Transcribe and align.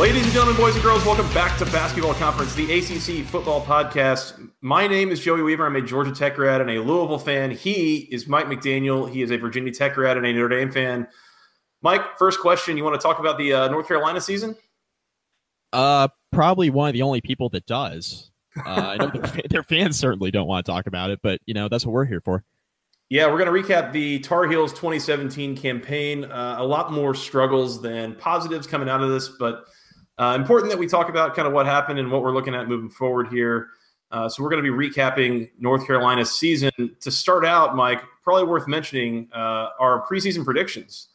Ladies 0.00 0.24
and 0.24 0.32
gentlemen, 0.32 0.56
boys 0.56 0.74
and 0.74 0.82
girls, 0.82 1.04
welcome 1.04 1.30
back 1.34 1.58
to 1.58 1.66
Basketball 1.66 2.14
Conference, 2.14 2.54
the 2.54 2.72
ACC 2.72 3.22
football 3.22 3.62
podcast. 3.62 4.50
My 4.62 4.86
name 4.86 5.10
is 5.10 5.20
Joey 5.20 5.42
Weaver. 5.42 5.66
I'm 5.66 5.76
a 5.76 5.82
Georgia 5.82 6.10
Tech 6.10 6.36
grad 6.36 6.62
and 6.62 6.70
a 6.70 6.80
Louisville 6.80 7.18
fan. 7.18 7.50
He 7.50 8.08
is 8.10 8.26
Mike 8.26 8.46
McDaniel. 8.46 9.10
He 9.10 9.20
is 9.20 9.30
a 9.30 9.36
Virginia 9.36 9.70
Tech 9.70 9.92
grad 9.92 10.16
and 10.16 10.24
a 10.24 10.32
Notre 10.32 10.48
Dame 10.48 10.72
fan. 10.72 11.06
Mike, 11.82 12.16
first 12.16 12.40
question. 12.40 12.78
You 12.78 12.82
want 12.82 12.98
to 12.98 13.06
talk 13.06 13.18
about 13.18 13.36
the 13.36 13.52
uh, 13.52 13.68
North 13.68 13.88
Carolina 13.88 14.22
season? 14.22 14.56
Uh, 15.70 16.08
probably 16.32 16.70
one 16.70 16.88
of 16.88 16.94
the 16.94 17.02
only 17.02 17.20
people 17.20 17.50
that 17.50 17.66
does. 17.66 18.30
Uh, 18.56 18.70
I 18.70 18.96
know 18.96 19.08
their, 19.08 19.42
their 19.50 19.62
fans 19.62 19.98
certainly 19.98 20.30
don't 20.30 20.48
want 20.48 20.64
to 20.64 20.72
talk 20.72 20.86
about 20.86 21.10
it, 21.10 21.20
but 21.22 21.42
you 21.44 21.52
know 21.52 21.68
that's 21.68 21.84
what 21.84 21.92
we're 21.92 22.06
here 22.06 22.22
for. 22.22 22.42
Yeah, 23.10 23.26
we're 23.26 23.44
going 23.44 23.52
to 23.52 23.68
recap 23.74 23.92
the 23.92 24.20
Tar 24.20 24.46
Heels 24.46 24.72
2017 24.72 25.58
campaign. 25.58 26.24
Uh, 26.24 26.56
a 26.58 26.64
lot 26.64 26.90
more 26.90 27.14
struggles 27.14 27.82
than 27.82 28.14
positives 28.14 28.66
coming 28.66 28.88
out 28.88 29.02
of 29.02 29.10
this, 29.10 29.28
but 29.28 29.66
uh, 30.20 30.34
important 30.34 30.70
that 30.70 30.78
we 30.78 30.86
talk 30.86 31.08
about 31.08 31.34
kind 31.34 31.48
of 31.48 31.54
what 31.54 31.64
happened 31.64 31.98
and 31.98 32.10
what 32.12 32.22
we're 32.22 32.34
looking 32.34 32.54
at 32.54 32.68
moving 32.68 32.90
forward 32.90 33.28
here. 33.28 33.68
Uh, 34.10 34.28
so 34.28 34.42
we're 34.42 34.50
going 34.50 34.62
to 34.62 34.70
be 34.70 34.88
recapping 34.88 35.50
North 35.58 35.86
Carolina's 35.86 36.30
season. 36.30 36.70
To 37.00 37.10
start 37.10 37.46
out, 37.46 37.74
Mike, 37.74 38.02
probably 38.22 38.44
worth 38.44 38.68
mentioning 38.68 39.28
uh, 39.32 39.68
our 39.78 40.06
preseason 40.06 40.44
predictions. 40.44 41.08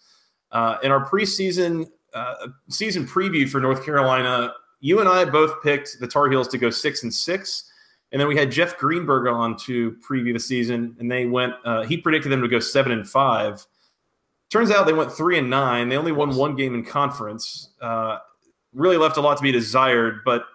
Uh, 0.52 0.78
in 0.82 0.92
our 0.92 1.08
preseason 1.08 1.88
uh, 2.16 2.48
season 2.70 3.06
preview 3.06 3.48
for 3.48 3.60
North 3.60 3.86
Carolina, 3.86 4.54
you 4.80 5.00
and 5.00 5.08
I 5.08 5.26
both 5.26 5.62
picked 5.62 6.00
the 6.00 6.08
Tar 6.08 6.30
Heels 6.30 6.48
to 6.48 6.58
go 6.58 6.72
six 6.72 7.04
and 7.04 7.14
six. 7.14 7.70
And 8.12 8.20
then 8.20 8.28
we 8.28 8.38
had 8.38 8.52
Jeff 8.52 8.78
Greenberg 8.78 9.28
on 9.28 9.58
to 9.66 9.98
preview 10.08 10.34
the 10.34 10.40
season, 10.40 10.96
and 11.00 11.12
they 11.12 11.26
went. 11.26 11.54
Uh, 11.64 11.84
he 11.84 11.98
predicted 11.98 12.32
them 12.32 12.42
to 12.42 12.48
go 12.48 12.60
seven 12.60 12.92
and 12.92 13.08
five. 13.08 13.66
Turns 14.50 14.72
out 14.72 14.86
they 14.86 14.94
went 14.94 15.12
three 15.12 15.38
and 15.38 15.50
nine. 15.50 15.90
They 15.90 15.98
only 15.98 16.14
won 16.14 16.36
one 16.36 16.56
game 16.56 16.74
in 16.74 16.86
conference. 16.86 17.70
Uh, 17.82 18.20
really 18.76 18.98
left 18.98 19.18
a 19.18 19.22
lot 19.22 19.38
to 19.38 19.44
be 19.44 19.52
desired. 19.52 20.22
But 20.24 20.46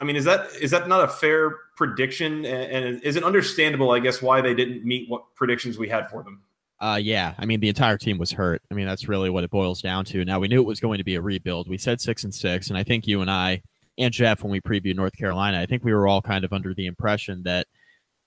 I 0.00 0.04
mean, 0.04 0.16
is 0.16 0.24
that 0.24 0.48
is 0.60 0.70
that 0.72 0.88
not 0.88 1.04
a 1.04 1.08
fair 1.08 1.56
prediction? 1.76 2.44
And, 2.44 3.02
is 3.02 3.16
it 3.16 3.22
understandable, 3.22 3.90
I 3.90 4.00
guess, 4.00 4.20
why 4.20 4.40
they 4.40 4.54
didn't 4.54 4.84
meet 4.84 5.08
what 5.08 5.34
predictions 5.36 5.78
we 5.78 5.88
had 5.88 6.08
for 6.10 6.22
them? 6.22 6.42
Uh, 6.80 6.98
yeah. 7.02 7.34
I 7.38 7.44
mean, 7.44 7.58
the 7.58 7.68
entire 7.68 7.98
team 7.98 8.18
was 8.18 8.30
hurt. 8.30 8.62
I 8.70 8.74
mean, 8.74 8.86
that's 8.86 9.08
really 9.08 9.30
what 9.30 9.42
it 9.42 9.50
boils 9.50 9.82
down 9.82 10.04
to. 10.06 10.24
Now 10.24 10.38
we 10.38 10.46
knew 10.46 10.60
it 10.60 10.66
was 10.66 10.80
going 10.80 10.98
to 10.98 11.04
be 11.04 11.16
a 11.16 11.20
rebuild. 11.20 11.68
We 11.68 11.78
said 11.78 12.00
six 12.00 12.22
and 12.22 12.32
six, 12.32 12.68
and 12.68 12.78
I 12.78 12.84
think 12.84 13.06
you 13.06 13.20
and 13.20 13.30
I 13.30 13.62
and 13.98 14.14
Jeff, 14.14 14.42
when 14.42 14.52
we 14.52 14.60
previewed 14.60 14.94
North 14.94 15.16
Carolina, 15.16 15.60
I 15.60 15.66
think 15.66 15.84
we 15.84 15.92
were 15.92 16.06
all 16.06 16.22
kind 16.22 16.44
of 16.44 16.52
under 16.52 16.72
the 16.72 16.86
impression 16.86 17.42
that, 17.42 17.66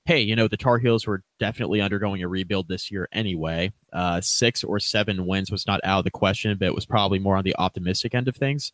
hey, 0.04 0.20
you 0.20 0.36
know, 0.36 0.50
the 0.50 0.58
Tar 0.58 0.80
Heels 0.80 1.08
were 1.08 1.24
definitely 1.40 1.80
undergoing 1.80 2.22
a 2.22 2.28
rebuild 2.28 2.68
this 2.68 2.92
year 2.92 3.08
anyway. 3.14 3.72
Uh, 3.94 4.20
six 4.20 4.66
or 4.66 4.80
seven 4.80 5.26
wins 5.26 5.50
was 5.50 5.66
not 5.66 5.80
out 5.86 6.00
of 6.00 6.04
the 6.04 6.12
question, 6.12 6.58
but 6.58 6.66
it 6.66 6.76
was 6.76 6.86
probably 6.86 7.20
more 7.20 7.38
on 7.38 7.46
the 7.46 7.56
optimistic 7.56 8.14
end 8.14 8.28
of 8.28 8.36
things. 8.36 8.74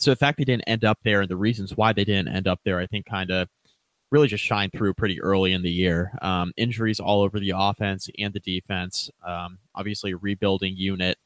So 0.00 0.10
the 0.10 0.16
fact 0.16 0.38
they 0.38 0.44
didn't 0.44 0.64
end 0.66 0.84
up 0.84 0.98
there 1.04 1.20
and 1.20 1.30
the 1.30 1.36
reasons 1.36 1.76
why 1.76 1.92
they 1.92 2.04
didn't 2.04 2.34
end 2.34 2.48
up 2.48 2.60
there, 2.64 2.80
I 2.80 2.86
think, 2.86 3.06
kind 3.06 3.30
of 3.30 3.48
really 4.10 4.28
just 4.28 4.42
shine 4.42 4.70
through 4.70 4.94
pretty 4.94 5.20
early 5.20 5.52
in 5.52 5.62
the 5.62 5.70
year. 5.70 6.12
Um, 6.22 6.52
injuries 6.56 7.00
all 7.00 7.22
over 7.22 7.38
the 7.38 7.52
offense 7.54 8.08
and 8.18 8.32
the 8.32 8.40
defense. 8.40 9.10
Um, 9.24 9.58
obviously, 9.74 10.14
rebuilding 10.14 10.74
unit 10.76 11.18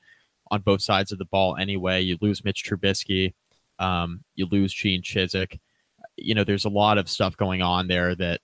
on 0.51 0.61
both 0.61 0.83
sides 0.83 1.12
of 1.12 1.19
the 1.19 1.25
ball 1.25 1.57
anyway. 1.57 2.03
You 2.03 2.19
lose 2.21 2.45
Mitch 2.45 2.65
Trubisky, 2.65 3.33
um, 3.79 4.23
you 4.35 4.47
lose 4.47 4.73
Gene 4.73 5.03
Chizik. 5.03 5.59
You 6.17 6.35
know, 6.35 6.45
there's 6.45 6.65
a 6.65 6.71
lot 6.71 6.99
of 6.99 7.09
stuff 7.09 7.37
going 7.37 7.62
on 7.62 7.89
there 7.89 8.15
that 8.17 8.41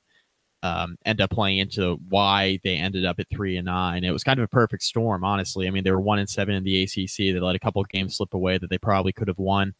um, 0.63 0.97
end 1.05 1.21
up 1.21 1.31
playing 1.31 1.59
into 1.59 1.97
why 2.09 2.61
they 2.65 2.77
ended 2.77 3.05
up 3.05 3.19
at 3.19 3.29
three 3.31 3.57
and 3.57 3.67
nine. 3.67 4.05
It 4.05 4.11
was 4.11 4.25
kind 4.25 4.39
of 4.39 4.45
a 4.45 4.49
perfect 4.49 4.83
storm, 4.83 5.25
honestly. 5.25 5.67
I 5.67 5.71
mean, 5.71 5.85
they 5.85 5.91
were 5.91 6.01
one 6.01 6.19
and 6.19 6.29
seven 6.29 6.55
in 6.55 6.65
the 6.65 6.83
ACC. 6.83 7.17
They 7.17 7.41
let 7.41 7.57
a 7.57 7.61
couple 7.61 7.81
of 7.81 7.89
games 7.89 8.17
slip 8.17 8.35
away 8.35 8.59
that 8.59 8.71
they 8.71 8.79
probably 8.79 9.13
could 9.13 9.29
have 9.29 9.39
won. 9.39 9.75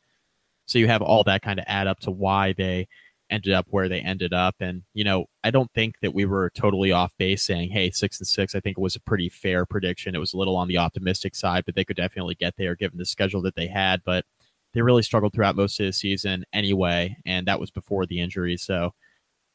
So 0.71 0.79
you 0.79 0.87
have 0.87 1.03
all 1.03 1.25
that 1.25 1.43
kind 1.43 1.59
of 1.59 1.65
add 1.69 1.89
up 1.89 1.99
to 2.01 2.13
why 2.13 2.53
they 2.53 2.87
ended 3.29 3.53
up 3.53 3.67
where 3.71 3.89
they 3.89 4.01
ended 4.01 4.33
up. 4.33 4.57
And, 4.61 4.83
you 4.95 5.05
know, 5.05 5.27
I 5.43 5.51
don't 5.51 5.71
think 5.73 5.97
that 6.03 6.15
we 6.15 6.25
were 6.25 6.51
totally 6.51 6.93
off 6.93 7.13
base 7.19 7.43
saying, 7.43 7.71
hey, 7.71 7.91
six 7.91 8.19
and 8.19 8.27
six. 8.27 8.55
I 8.55 8.61
think 8.61 8.79
it 8.79 8.81
was 8.81 8.97
a 8.97 9.01
pretty 9.01 9.29
fair 9.29 9.67
prediction. 9.67 10.15
It 10.15 10.21
was 10.21 10.33
a 10.33 10.37
little 10.37 10.57
on 10.57 10.69
the 10.69 10.79
optimistic 10.79 11.35
side, 11.35 11.65
but 11.67 11.75
they 11.75 11.85
could 11.85 11.97
definitely 11.97 12.35
get 12.37 12.55
there 12.57 12.77
given 12.77 12.99
the 12.99 13.05
schedule 13.05 13.43
that 13.43 13.57
they 13.57 13.67
had. 13.67 14.03
But 14.05 14.25
they 14.73 14.83
really 14.83 15.03
struggled 15.03 15.33
throughout 15.33 15.57
most 15.57 15.81
of 15.81 15.87
the 15.87 15.93
season 15.93 16.45
anyway. 16.53 17.17
And 17.27 17.47
that 17.47 17.61
was 17.61 17.71
before 17.71 18.07
the 18.07 18.21
injury. 18.21 18.57
So, 18.57 18.95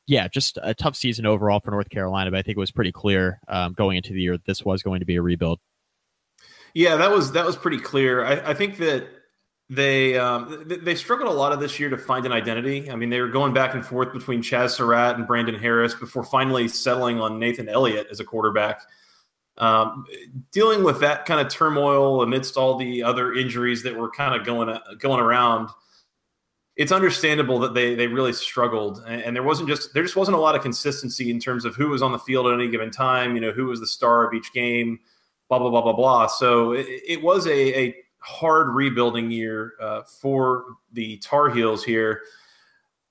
yeah, 0.07 0.27
just 0.27 0.57
a 0.61 0.73
tough 0.73 0.95
season 0.95 1.25
overall 1.25 1.61
for 1.61 1.71
North 1.71 1.89
Carolina. 1.89 2.31
But 2.31 2.39
I 2.39 2.41
think 2.41 2.57
it 2.57 2.59
was 2.59 2.71
pretty 2.71 2.91
clear 2.91 3.39
um, 3.47 3.73
going 3.73 3.97
into 3.97 4.13
the 4.13 4.21
year 4.21 4.37
this 4.45 4.63
was 4.63 4.83
going 4.83 4.99
to 4.99 5.05
be 5.05 5.15
a 5.15 5.21
rebuild. 5.21 5.59
Yeah, 6.73 6.97
that 6.97 7.09
was 7.09 7.31
that 7.31 7.45
was 7.45 7.55
pretty 7.55 7.79
clear. 7.79 8.25
I, 8.25 8.51
I 8.51 8.53
think 8.53 8.77
that 8.77 9.07
they 9.69 10.17
um, 10.17 10.63
they 10.67 10.93
struggled 10.93 11.29
a 11.29 11.33
lot 11.33 11.51
of 11.51 11.59
this 11.59 11.79
year 11.79 11.89
to 11.89 11.97
find 11.97 12.25
an 12.25 12.31
identity. 12.31 12.91
I 12.91 12.95
mean, 12.95 13.09
they 13.09 13.19
were 13.19 13.29
going 13.29 13.53
back 13.53 13.73
and 13.73 13.83
forth 13.83 14.13
between 14.13 14.41
Chazz 14.41 14.71
Surratt 14.71 15.17
and 15.17 15.25
Brandon 15.25 15.55
Harris 15.55 15.95
before 15.95 16.23
finally 16.23 16.67
settling 16.67 17.19
on 17.19 17.39
Nathan 17.39 17.67
Elliott 17.67 18.07
as 18.11 18.19
a 18.19 18.23
quarterback. 18.23 18.81
Um, 19.57 20.05
dealing 20.51 20.83
with 20.83 20.99
that 20.99 21.25
kind 21.25 21.39
of 21.39 21.51
turmoil 21.51 22.21
amidst 22.21 22.57
all 22.57 22.77
the 22.77 23.01
other 23.01 23.33
injuries 23.33 23.81
that 23.83 23.95
were 23.95 24.11
kind 24.11 24.39
of 24.39 24.45
going 24.45 24.77
going 24.99 25.19
around, 25.19 25.69
it's 26.75 26.91
understandable 26.91 27.57
that 27.59 27.73
they 27.73 27.95
they 27.95 28.05
really 28.05 28.33
struggled, 28.33 29.01
and, 29.07 29.21
and 29.23 29.35
there 29.35 29.43
wasn't 29.43 29.67
just 29.67 29.95
there 29.95 30.03
just 30.03 30.15
wasn't 30.15 30.37
a 30.37 30.39
lot 30.39 30.55
of 30.55 30.61
consistency 30.61 31.31
in 31.31 31.39
terms 31.39 31.65
of 31.65 31.75
who 31.75 31.89
was 31.89 32.03
on 32.03 32.11
the 32.11 32.19
field 32.19 32.45
at 32.45 32.53
any 32.53 32.69
given 32.69 32.91
time. 32.91 33.33
You 33.33 33.41
know, 33.41 33.51
who 33.51 33.65
was 33.65 33.79
the 33.79 33.87
star 33.87 34.27
of 34.27 34.33
each 34.35 34.53
game, 34.53 34.99
blah 35.49 35.57
blah 35.57 35.71
blah 35.71 35.81
blah 35.81 35.93
blah. 35.93 36.27
So 36.27 36.73
it, 36.73 36.85
it 37.07 37.23
was 37.23 37.47
a, 37.47 37.79
a 37.79 37.95
hard 38.25 38.69
rebuilding 38.69 39.30
year 39.30 39.74
uh, 39.80 40.02
for 40.03 40.66
the 40.94 41.18
Tar 41.18 41.50
Heels 41.50 41.84
here. 41.84 42.22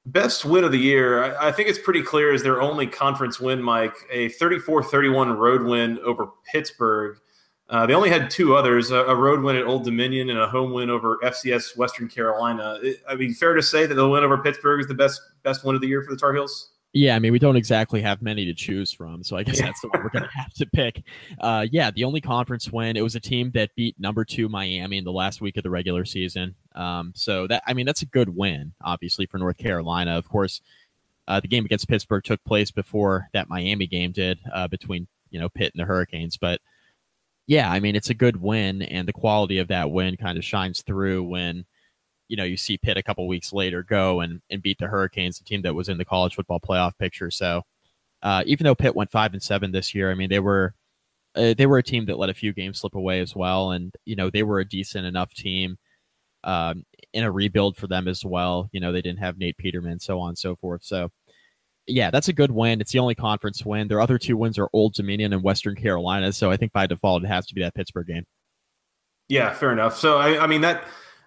Best 0.07 0.45
win 0.45 0.65
of 0.65 0.73
the 0.73 0.79
year, 0.79 1.37
I, 1.37 1.49
I 1.49 1.53
think 1.53 1.69
it's 1.69 1.79
pretty 1.79 2.03
clear, 2.03 2.33
is 2.33 2.43
their 2.43 2.61
only 2.61 2.87
conference 2.87 3.41
win, 3.41 3.63
Mike, 3.63 3.95
a 4.11 4.29
34 4.31 4.83
31 4.83 5.33
road 5.39 5.63
win 5.63 5.99
over 6.01 6.29
Pittsburgh. 6.45 7.19
Uh, 7.71 7.87
they 7.87 7.95
only 7.95 8.11
had 8.11 8.31
two 8.31 8.55
others 8.55 8.91
a, 8.91 9.05
a, 9.05 9.15
road 9.15 9.41
win 9.41 9.57
at 9.57 9.65
Old 9.65 9.85
Dominion 9.85 10.29
and 10.29 10.39
a 10.39 10.47
home 10.47 10.75
win 10.75 10.91
over 10.91 11.19
FCS 11.25 11.77
Western 11.79 12.09
Carolina. 12.09 12.79
It, 12.83 13.03
I 13.09 13.15
mean, 13.15 13.33
fair 13.33 13.55
to 13.55 13.63
say 13.63 13.87
that 13.87 13.95
the 13.95 14.07
win 14.07 14.23
over 14.23 14.37
Pittsburgh 14.37 14.81
is 14.81 14.87
the 14.87 14.95
best 14.95 15.23
best 15.43 15.65
win 15.65 15.75
of 15.75 15.81
the 15.81 15.89
year 15.89 16.03
for 16.03 16.11
the 16.11 16.19
Tar 16.19 16.35
Heels? 16.35 16.74
Yeah, 16.97 17.17
I 17.17 17.19
mean, 17.19 17.33
we 17.33 17.41
don't 17.41 17.57
exactly 17.57 18.01
have 18.03 18.23
many 18.23 18.45
to 18.45 18.55
choose 18.55 18.93
from, 18.93 19.25
so 19.25 19.37
I 19.37 19.43
guess 19.43 19.61
that's 19.61 19.81
the 19.81 19.89
one 19.89 20.05
we're 20.05 20.11
going 20.11 20.25
to 20.33 20.39
have 20.39 20.55
to 20.55 20.67
pick. 20.67 21.03
Uh, 21.41 21.67
yeah, 21.73 21.91
the 21.91 22.05
only 22.05 22.21
conference 22.21 22.71
win. 22.71 22.97
It 22.97 23.03
was 23.03 23.17
a 23.17 23.21
team 23.21 23.51
that 23.55 23.75
beat 23.75 23.99
number 23.99 24.25
two 24.25 24.49
Miami 24.49 24.99
in 24.99 25.05
the 25.05 25.11
last 25.11 25.41
week 25.41 25.57
of 25.57 25.65
the 25.65 25.71
regular 25.71 26.05
season. 26.05 26.55
Um, 26.77 27.13
so 27.17 27.49
that 27.49 27.65
I 27.67 27.75
mean, 27.75 27.85
that's 27.85 28.03
a 28.03 28.07
good 28.07 28.29
win, 28.29 28.75
obviously 28.81 29.27
for 29.27 29.39
North 29.39 29.59
Carolina. 29.59 30.17
Of 30.17 30.29
course, 30.29 30.61
uh, 31.27 31.41
the 31.41 31.49
game 31.49 31.65
against 31.65 31.89
Pittsburgh 31.89 32.23
took 32.23 32.43
place 32.45 32.71
before 32.71 33.29
that 33.33 33.49
Miami 33.49 33.89
game 33.89 34.13
did 34.13 34.39
uh, 34.53 34.69
between 34.69 35.09
you 35.31 35.41
know 35.41 35.49
Pitt 35.49 35.73
and 35.75 35.81
the 35.81 35.87
Hurricanes, 35.87 36.37
but 36.37 36.61
yeah, 37.49 37.71
I 37.71 37.81
mean, 37.81 37.97
it's 37.97 38.11
a 38.11 38.15
good 38.15 38.41
win, 38.41 38.83
and 38.83 39.07
the 39.07 39.13
quality 39.13 39.59
of 39.59 39.69
that 39.69 39.91
win 39.91 40.17
kind 40.17 40.39
of 40.39 40.45
shines 40.45 40.81
through 40.83 41.25
when 41.25 41.67
you 42.35 42.37
know 42.37 42.43
you 42.43 42.57
see 42.57 42.77
Pitt 42.77 42.97
a 42.97 43.03
couple 43.03 43.29
weeks 43.29 43.53
later 43.53 43.85
go 43.85 44.21
and 44.21 44.43
and 44.51 44.61
beat 44.61 44.79
the 44.79 44.89
Hurricanes, 44.89 45.39
the 45.39 45.45
team 45.45 45.63
that 45.63 45.77
was 45.77 45.89
in 45.89 45.99
the 45.99 46.05
college 46.05 46.35
football 46.35 46.59
playoff 46.59 46.99
picture. 46.99 47.31
So 47.31 47.63
uh, 48.25 48.43
even 48.45 48.65
though 48.65 48.75
Pitt 48.75 48.97
went 48.97 49.13
five 49.13 49.35
and 49.35 49.43
seven 49.43 49.71
this 49.71 49.95
year, 49.95 50.11
I 50.11 50.17
mean 50.17 50.29
they 50.29 50.41
were 50.41 50.75
uh, 51.37 51.55
they 51.57 51.67
were 51.67 51.79
a 51.79 51.83
team 51.85 52.07
that 52.07 52.19
let 52.19 52.31
a 52.31 52.35
few 52.35 52.53
games 52.53 52.81
slip 52.81 52.97
away 52.97 53.21
as 53.21 53.37
well, 53.37 53.71
and 53.71 53.95
you 54.05 54.17
know 54.17 54.31
they 54.31 54.43
were 54.43 54.59
a 54.59 54.69
decent 54.69 55.07
enough 55.07 55.33
team 55.33 55.79
um, 56.43 56.85
in 57.13 57.23
a 57.23 57.31
rebuild 57.31 57.77
for 57.77 57.87
them 57.87 58.09
as 58.09 58.25
well. 58.25 58.69
You 58.73 58.81
know 58.81 58.91
they 58.91 59.03
didn't 59.03 59.21
have 59.21 59.39
Nate 59.39 59.57
Peterman, 59.57 60.01
so 60.01 60.19
on 60.19 60.31
and 60.31 60.39
so 60.39 60.57
forth. 60.57 60.83
So 60.83 61.11
yeah, 61.87 62.11
that's 62.11 62.27
a 62.27 62.33
good 62.33 62.51
win. 62.51 62.81
It's 62.81 62.91
the 62.91 62.99
only 62.99 63.15
conference 63.15 63.65
win. 63.65 63.87
Their 63.87 64.01
other 64.01 64.19
two 64.19 64.37
wins 64.37 64.59
are 64.59 64.69
Old 64.73 64.95
Dominion 64.95 65.33
and 65.33 65.45
Western 65.45 65.77
Carolina, 65.77 66.33
so 66.33 66.51
I 66.51 66.57
think 66.57 66.73
by 66.73 66.89
default 66.89 67.23
it 67.23 67.29
has 67.29 67.47
to 67.47 67.55
be 67.55 67.61
that 67.61 67.77
Pittsburgh 67.77 68.09
game. 68.09 68.25
Yeah, 69.29 69.53
fair 69.53 69.71
enough. 69.71 69.97
So 69.97 70.19
I, 70.19 70.43
I 70.43 70.47
mean 70.49 70.63
that 70.63 70.85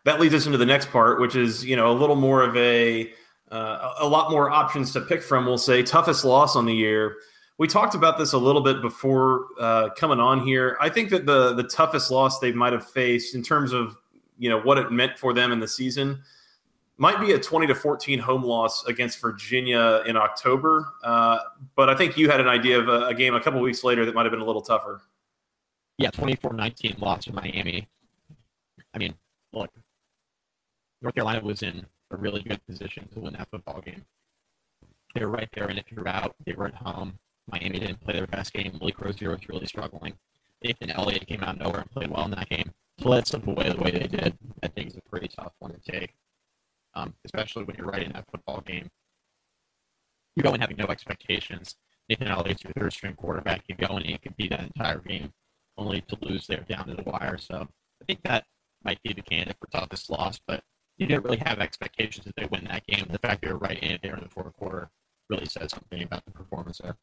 that 0.07 0.21
leads 0.21 0.33
us 0.33 0.45
into 0.45 0.57
the 0.57 0.65
next 0.65 0.89
part, 0.89 1.19
which 1.19 1.35
is 1.35 1.65
you 1.65 1.75
know 1.75 1.91
a 1.91 1.97
little 1.97 2.15
more 2.15 2.41
of 2.41 2.55
a 2.55 3.11
uh, 3.51 3.93
a 3.99 4.07
lot 4.07 4.31
more 4.31 4.49
options 4.49 4.93
to 4.93 5.01
pick 5.01 5.21
from. 5.21 5.45
We'll 5.45 5.57
say 5.57 5.83
toughest 5.83 6.23
loss 6.23 6.55
on 6.55 6.65
the 6.65 6.73
year. 6.73 7.17
We 7.57 7.67
talked 7.67 7.93
about 7.93 8.17
this 8.17 8.31
a 8.31 8.37
little 8.37 8.61
bit 8.61 8.81
before 8.81 9.47
uh, 9.59 9.89
coming 9.97 10.21
on 10.21 10.47
here. 10.47 10.77
I 10.79 10.87
think 10.87 11.09
that 11.09 11.25
the 11.25 11.53
the 11.53 11.63
toughest 11.63 12.09
loss 12.09 12.39
they 12.39 12.53
might 12.53 12.71
have 12.71 12.89
faced 12.89 13.35
in 13.35 13.43
terms 13.43 13.73
of 13.73 13.97
you 14.37 14.49
know 14.49 14.61
what 14.61 14.77
it 14.77 14.93
meant 14.93 15.17
for 15.17 15.33
them 15.33 15.51
in 15.51 15.59
the 15.59 15.67
season 15.67 16.23
might 16.99 17.19
be 17.19 17.33
a 17.33 17.39
20 17.39 17.67
to 17.67 17.75
14 17.75 18.17
home 18.17 18.43
loss 18.43 18.85
against 18.85 19.19
Virginia 19.21 20.01
in 20.07 20.15
October. 20.15 20.87
Uh, 21.03 21.37
but 21.75 21.89
I 21.89 21.95
think 21.95 22.17
you 22.17 22.29
had 22.29 22.39
an 22.39 22.47
idea 22.47 22.79
of 22.79 22.87
a, 22.87 23.07
a 23.07 23.13
game 23.13 23.35
a 23.35 23.41
couple 23.41 23.59
weeks 23.59 23.83
later 23.83 24.03
that 24.05 24.15
might 24.15 24.23
have 24.23 24.31
been 24.31 24.41
a 24.41 24.45
little 24.45 24.63
tougher. 24.63 25.01
Yeah, 25.97 26.11
24 26.11 26.53
19 26.53 26.95
loss 26.99 27.25
to 27.25 27.33
Miami. 27.33 27.89
I 28.93 28.97
mean, 28.99 29.13
look, 29.51 29.69
North 31.01 31.15
Carolina 31.15 31.41
was 31.41 31.61
in 31.61 31.85
a 32.11 32.17
really 32.17 32.41
good 32.41 32.65
position 32.65 33.07
to 33.13 33.19
win 33.19 33.33
that 33.33 33.49
football 33.49 33.81
game. 33.81 34.05
They 35.13 35.25
were 35.25 35.31
right 35.31 35.49
there, 35.53 35.67
and 35.67 35.79
if 35.79 35.91
you're 35.91 36.07
out, 36.07 36.35
they 36.45 36.53
were 36.53 36.67
at 36.67 36.75
home. 36.75 37.19
Miami 37.49 37.79
didn't 37.79 38.01
play 38.01 38.13
their 38.13 38.27
best 38.27 38.53
game. 38.53 38.77
Malik 38.79 38.99
Rosier 38.99 39.29
was 39.29 39.47
really 39.47 39.65
struggling. 39.65 40.13
Nathan 40.63 40.91
Elliott 40.91 41.27
came 41.27 41.43
out 41.43 41.55
of 41.55 41.61
nowhere 41.61 41.81
and 41.81 41.91
played 41.91 42.09
well 42.09 42.25
in 42.25 42.31
that 42.31 42.49
game. 42.49 42.71
To 42.99 43.09
let 43.09 43.27
stuff 43.27 43.45
away 43.47 43.69
the 43.69 43.81
way 43.81 43.91
they 43.91 44.07
did, 44.07 44.37
I 44.63 44.67
think 44.67 44.89
is 44.89 44.97
a 44.97 45.09
pretty 45.09 45.27
tough 45.27 45.53
one 45.59 45.71
to 45.71 45.79
take 45.79 46.13
um, 46.97 47.13
especially 47.25 47.63
when 47.63 47.75
you're 47.77 47.87
writing 47.87 48.11
that 48.13 48.25
football 48.31 48.61
game. 48.61 48.89
You 50.35 50.43
go 50.43 50.53
in 50.53 50.61
having 50.61 50.77
no 50.77 50.87
expectations. 50.87 51.75
Nathan 52.09 52.27
Elliott's 52.27 52.63
your 52.63 52.73
third 52.73 52.93
string 52.93 53.15
quarterback. 53.15 53.63
You 53.67 53.75
go 53.75 53.97
in 53.97 54.03
and 54.03 54.19
you 54.23 54.31
beat 54.35 54.49
that 54.49 54.61
entire 54.61 54.99
game, 54.99 55.31
only 55.77 56.01
to 56.01 56.17
lose 56.21 56.47
there 56.47 56.65
down 56.67 56.87
to 56.87 56.95
the 56.95 57.03
wire. 57.03 57.37
So 57.37 57.67
I 58.01 58.05
think 58.05 58.23
that 58.23 58.45
might 58.83 59.01
be 59.03 59.13
the 59.13 59.21
candidate 59.21 59.57
for 59.59 59.67
toughest 59.67 60.09
loss, 60.09 60.39
but 60.47 60.63
you 60.97 61.07
didn't 61.07 61.23
really 61.23 61.37
have 61.37 61.59
expectations 61.59 62.25
that 62.25 62.35
they 62.35 62.45
win 62.45 62.65
that 62.65 62.85
game. 62.87 63.05
The 63.09 63.19
fact 63.19 63.41
they 63.41 63.51
were 63.51 63.57
right 63.57 63.79
in 63.79 63.99
there 64.01 64.15
in 64.15 64.23
the 64.23 64.29
fourth 64.29 64.53
quarter 64.53 64.89
really 65.29 65.45
says 65.45 65.71
something 65.71 66.03
about 66.03 66.25
the 66.25 66.31
performance 66.31 66.79
there. 66.79 66.97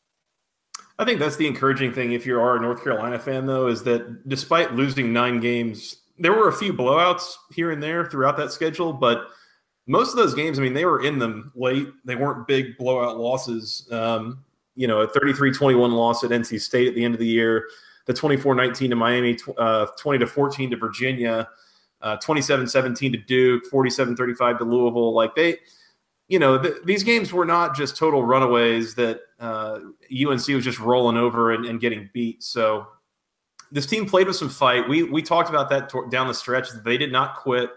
I 0.99 1.05
think 1.05 1.19
that's 1.19 1.37
the 1.37 1.47
encouraging 1.47 1.93
thing 1.93 2.13
if 2.13 2.25
you 2.27 2.39
are 2.39 2.57
a 2.57 2.61
North 2.61 2.83
Carolina 2.83 3.19
fan, 3.19 3.47
though, 3.47 3.67
is 3.67 3.83
that 3.85 4.29
despite 4.29 4.75
losing 4.75 5.13
nine 5.13 5.41
games, 5.41 5.97
there 6.19 6.33
were 6.33 6.49
a 6.49 6.53
few 6.53 6.73
blowouts 6.73 7.35
here 7.53 7.73
and 7.73 7.83
there 7.83 8.07
throughout 8.07 8.37
that 8.37 8.53
schedule, 8.53 8.93
but– 8.93 9.29
most 9.87 10.11
of 10.11 10.17
those 10.17 10.35
games, 10.35 10.59
I 10.59 10.63
mean, 10.63 10.75
they 10.75 10.85
were 10.85 11.05
in 11.05 11.19
them 11.19 11.53
late. 11.55 11.89
They 12.05 12.17
weren't 12.17 12.47
big 12.47 12.79
blowout 12.79 13.19
losses. 13.19 13.87
Um, 13.91 14.45
you 14.75 14.87
know, 14.87 15.03
a 15.03 15.09
33-21 15.09 15.93
loss 15.93 16.25
at 16.25 16.31
NC 16.31 16.61
State 16.61 16.89
at 16.89 16.95
the 16.95 17.05
end 17.05 17.15
of 17.15 17.21
the 17.21 17.27
year, 17.27 17.69
the 18.07 18.15
24-19 18.15 18.89
to 18.91 18.97
Miami, 18.97 19.39
uh, 19.57 19.87
20 19.99 20.19
to 20.21 20.27
14 20.27 20.71
to 20.71 20.77
Virginia, 20.77 21.49
uh, 22.05 22.19
27-17 22.19 23.13
to 23.13 23.17
Duke, 23.17 23.65
47-35 23.73 24.59
to 24.59 24.65
Louisville. 24.65 25.15
Like 25.15 25.35
they, 25.35 25.59
you 26.29 26.39
know, 26.39 26.59
th- 26.63 26.77
these 26.85 27.03
games 27.03 27.33
were 27.33 27.47
not 27.47 27.75
just 27.75 27.97
total 27.97 28.23
runaways 28.23 28.95
that 28.97 29.21
uh, 29.41 29.81
UNC 30.13 30.47
was 30.49 30.65
just 30.65 30.79
rolling 30.79 31.17
over 31.17 31.53
and, 31.53 31.65
and, 31.65 31.81
getting 31.81 32.11
beat. 32.13 32.43
So 32.43 32.87
this 33.73 33.87
team 33.87 34.07
played 34.07 34.27
with 34.27 34.37
some 34.37 34.51
fight. 34.51 34.87
We 34.89 35.03
we 35.03 35.23
talked 35.23 35.49
about 35.49 35.71
that 35.71 35.91
down 36.11 36.29
the 36.29 36.35
stretch. 36.35 36.69
They 36.85 36.99
did 36.99 37.11
not 37.11 37.37
quit. 37.37 37.71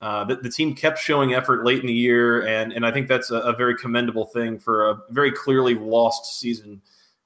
Uh, 0.00 0.24
the, 0.24 0.36
the, 0.36 0.50
team 0.50 0.74
kept 0.74 0.98
showing 0.98 1.34
effort 1.34 1.64
late 1.64 1.80
in 1.80 1.86
the 1.86 1.92
year, 1.92 2.46
and 2.46 2.72
and 2.72 2.86
I 2.86 2.92
think 2.92 3.08
that's 3.08 3.30
a, 3.30 3.38
a, 3.38 3.56
very 3.56 3.76
commendable 3.76 4.26
thing 4.26 4.58
for 4.58 4.90
a 4.90 4.98
very 5.10 5.32
clearly 5.32 5.74
lost 5.74 6.38
season. 6.38 6.82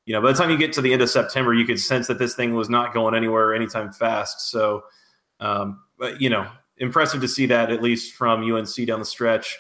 You 0.07 0.15
know, 0.15 0.23
by 0.23 0.33
the 0.33 0.39
time 0.39 0.51
you 0.51 0.57
get 0.57 0.73
to 0.75 0.81
the 0.81 0.93
end 0.93 1.03
of 1.03 1.11
September, 1.11 1.53
you 1.53 1.65
could 1.65 1.81
sense 1.81 2.07
that 2.07 2.19
this 2.19 2.35
thing 2.35 2.55
was 2.55 2.69
not 2.69 2.95
going 2.95 3.15
anywhere 3.15 3.55
anytime 3.55 3.93
fast. 3.93 4.51
So, 4.51 4.85
um, 5.41 5.81
but 5.99 6.21
you 6.21 6.31
know, 6.31 6.49
impressive 6.77 7.21
to 7.21 7.29
see 7.29 7.47
that 7.47 7.71
at 7.71 7.83
least 7.83 8.15
from 8.15 8.43
UNC 8.43 8.87
down 8.87 8.99
the 9.01 9.05
stretch. 9.05 9.59